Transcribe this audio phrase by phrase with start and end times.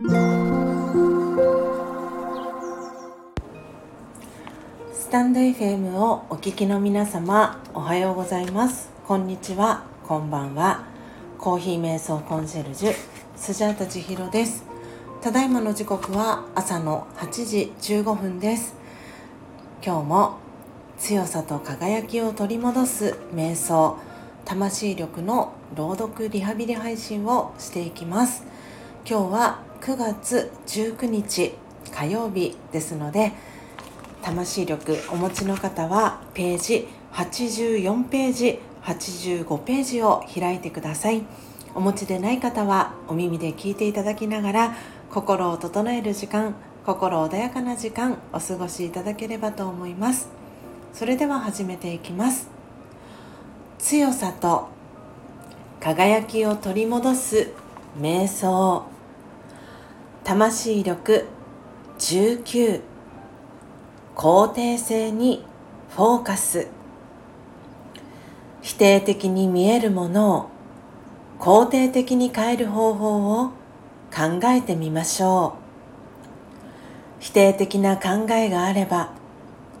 [0.00, 0.06] ス
[5.10, 8.90] タンド FM をお聞きの皆様おはようございます。
[9.08, 9.82] こんにちは。
[10.06, 10.84] こんばんは。
[11.36, 12.94] コーヒー瞑想コンシェルジュ
[13.34, 14.64] スジャータ千尋です。
[15.20, 18.76] ただいまの時刻は朝の8時15分です。
[19.84, 20.38] 今日も
[20.96, 23.98] 強さと輝きを取り戻す瞑想
[24.44, 28.44] 魂力の朗読リハビリ配信をしていきます。
[29.04, 31.54] 今日は9月19日
[31.92, 33.32] 火曜日ですので
[34.22, 41.22] 魂力お持ちの方はページ84ページ85ページを開いてください。
[41.74, 44.76] お持ちでない方はお耳で聞いていただきながら
[45.10, 50.28] 心を整える時間心穏やかな時間お過ごしいただければと思います。
[50.92, 52.48] それでは始めていきます。
[53.78, 54.68] 強さと
[55.80, 57.52] 輝きを取り戻す
[58.00, 58.97] 瞑想。
[60.28, 61.24] 魂力
[61.98, 62.82] 19
[64.14, 65.42] 肯定性に
[65.88, 66.66] フォーカス。
[68.60, 70.50] 否定的に見えるものを
[71.40, 73.46] 肯定的に変える方法を
[74.14, 75.62] 考えてみましょう。
[77.20, 79.12] 否定的な考えがあれば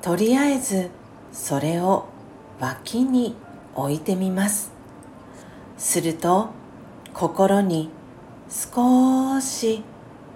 [0.00, 0.90] とりあえず
[1.32, 2.06] それを
[2.60, 3.34] 脇に
[3.74, 4.70] 置いてみます。
[5.76, 6.50] すると
[7.14, 7.90] 心に
[8.48, 9.82] 少し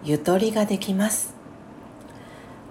[0.02, 1.34] ゆとりができます。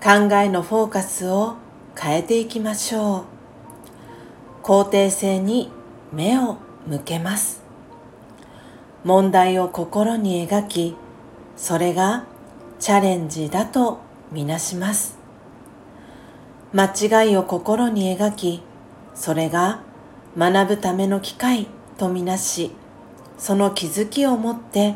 [0.02, 1.56] 考えのフォーカスを
[1.96, 3.26] 変えていきましょ
[4.64, 4.66] う。
[4.66, 5.72] 肯定性に
[6.12, 7.62] 目を向けます。
[9.04, 10.96] 問題を心に描き
[11.56, 12.26] それが
[12.80, 14.00] チャレンジだと
[14.32, 15.20] みなします。
[16.74, 18.64] 間違いを心に描き
[19.14, 19.82] それが
[20.38, 22.72] 学ぶための機会とみなし
[23.38, 24.96] その気づきを持って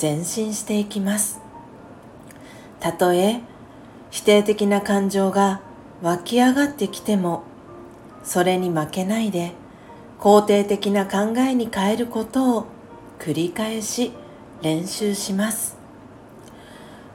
[0.00, 1.43] 前進していきます。
[2.84, 3.40] たとえ
[4.10, 5.62] 否定的な感情が
[6.02, 7.42] 湧き上がってきても
[8.22, 9.52] それに負けないで
[10.18, 12.66] 肯定的な考えに変えることを
[13.18, 14.12] 繰り返し
[14.60, 15.78] 練習します。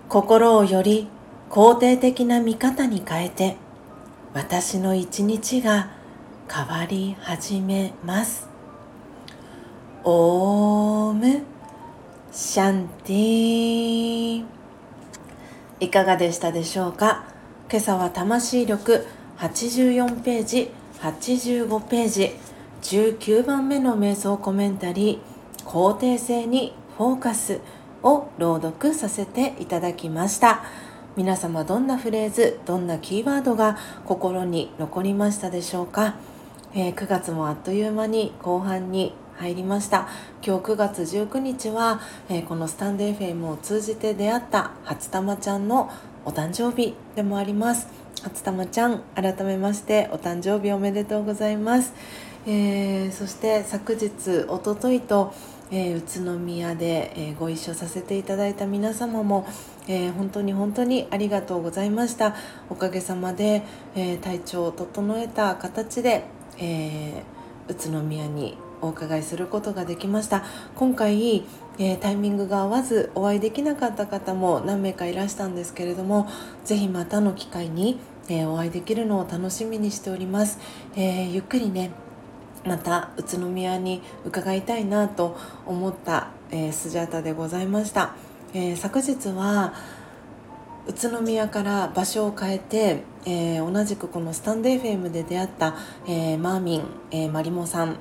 [0.08, 1.08] 心をより
[1.52, 3.56] 肯定的な見方に変えて
[4.34, 5.92] 私の一日が
[6.52, 8.50] 変わり始めます。
[10.04, 11.44] オーム
[12.32, 14.19] シャンティー。
[15.82, 17.24] いかがでしたでしょうか？
[17.70, 19.08] 今朝は魂力
[19.38, 22.36] 84ページ85ページ
[22.82, 27.62] 19番目の瞑想コメンタリー肯定性にフォーカス
[28.04, 30.64] を朗読させていただきました。
[31.16, 36.16] 皆様どんなフレーズどんなキーワードが心に残りましたでしょうか、
[36.74, 40.10] えー、9月もあっという間に後半に入りました。
[40.46, 45.90] 今日9月19日は、えー、このスタンド FM を通じて出会った初玉ちゃんの
[46.26, 47.88] お誕生日でもあります。
[48.22, 51.94] 初玉ちゃん改めましてお誕生日おめでとうございます、
[52.46, 55.34] えー、そして昨日おとといと
[55.72, 59.48] えー、宇都宮で、えー、ご一緒させていただいた皆様も、
[59.88, 62.36] えー、本当に本当にありがとうございました。
[62.72, 63.62] おかげさまで、
[63.96, 66.24] え体調を整えた形で、
[66.58, 67.24] え
[67.68, 70.44] 宇都宮にお伺いすることができました。
[70.76, 71.46] 今回、
[71.78, 76.28] えタイミングが合わずお会いできなかった方も何名かいらしたんですけれども
[76.66, 80.60] 是非またの機会に、えお会いできるのを楽しみにしております、
[80.96, 81.92] えゆっくりね
[82.66, 88.14] また宇都宮に伺いたいなと思った、えー、スジャータでございました、
[88.54, 89.74] え、昨日は
[90.88, 95.76] 宇都宮から場所を変えて、えー、同じくこのスタンド FM で出会った、
[96.08, 98.00] えマーミン、えマリモさん。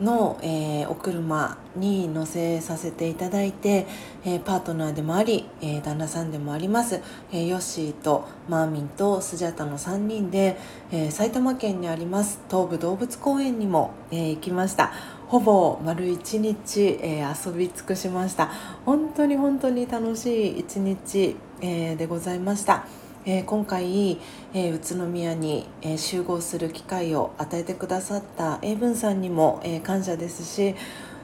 [0.00, 3.86] の、えー、お車に乗せさせていただいて、
[4.24, 7.00] えー、パートナーでもあり、えー、旦那さんでもあります、
[7.32, 10.56] えヨッシーとマーミンとスジャタの3人で、
[10.90, 14.92] え埼玉県にあります東武動物公園にも、え行きました。
[15.28, 18.50] ほぼ丸1日、え遊び尽くしました。
[18.84, 22.84] 本当に本当に楽しい一日、えでございました。
[23.26, 24.18] えー、今回、
[24.54, 30.74] えー、宇都宮に、えー、集合する機会を与えてくださった英文さんにも、え感謝ですし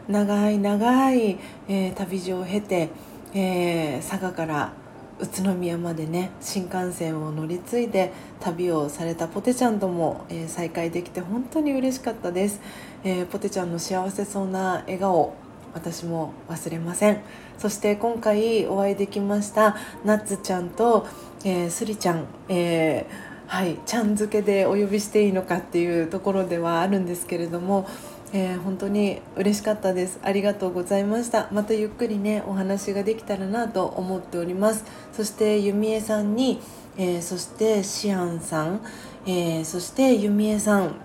[0.07, 1.39] 長い長い、
[1.69, 2.91] え旅路を経て、
[3.33, 4.73] え佐賀から
[5.21, 12.61] 宇都宮までね新幹線を乗り継いで旅をされたポテちゃんとも、え再会できて本当に嬉しかったです、
[13.05, 15.35] えポテちゃんの幸せそうな笑顔
[15.77, 17.21] 私も忘れません。
[17.59, 21.07] そして今回お会いできましたナッツちゃんと
[21.49, 27.89] えー、スリちゃん、えー、はい、ちゃん付けでお呼びしていいのかっていうところではあるんですけれども、
[28.33, 30.19] えー、本当に嬉しかったです。
[30.23, 31.49] ありがとうございました。
[31.53, 34.85] またゆっくりねお話ができたらなと思っております。
[35.13, 36.61] そしてゆみえさんに、
[36.97, 38.81] えー、そしてシアンさん、
[39.25, 40.97] えー、そしてゆみえさん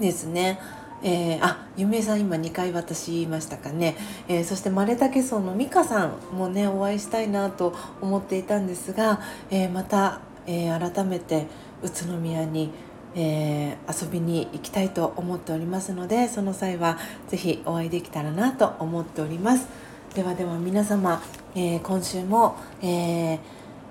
[0.00, 0.58] ですね。
[1.02, 3.96] えー、あゆめさん今2回私言いましたかね、
[4.28, 9.20] えー、そしてマレタケソの美香さんもねお会いしたいなと思っていたんですが、
[9.50, 11.46] えー、また、え改めて
[11.82, 12.72] 宇都宮に
[13.14, 19.68] え、遊びに行きたいと思っておりますのでその際は是非お会いできたらなと思っております。
[20.14, 21.22] ではでは皆様、
[21.54, 23.38] え、今週も、え、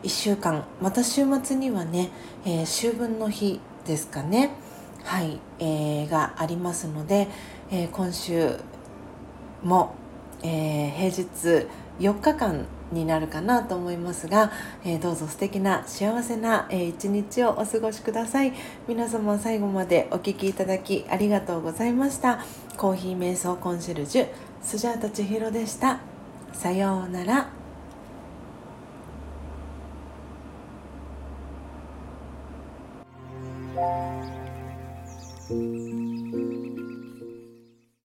[0.03, 2.09] 1週間また週末にはね、
[2.45, 4.51] え秋分の日ですかね。
[5.03, 7.27] はい、えがありますので、
[7.71, 8.55] え今週
[9.63, 9.95] も、
[10.43, 11.67] え平日
[11.99, 14.51] 4日間になるかなと思いますが、
[14.83, 18.53] えー、どうぞ素敵な幸せな、えー、一日をお過ごしください。
[18.87, 22.43] 皆様最後までお聴きいただきありがとうございました。
[22.77, 24.27] コーヒー瞑想コンシェルジュ
[24.61, 25.99] スジャータ千尋でした。
[26.53, 27.49] さようなら「